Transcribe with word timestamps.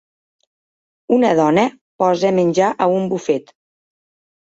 Una 1.19 1.31
dona 1.41 1.67
posa 2.05 2.35
menjar 2.41 2.73
a 2.73 2.91
un 2.99 3.09
bufet. 3.15 3.57